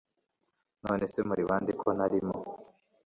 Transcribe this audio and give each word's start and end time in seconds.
nonese 0.83 1.19
muri 1.29 1.41
bande 1.49 1.71
ko 1.81 1.87
ntarimo 1.95 2.35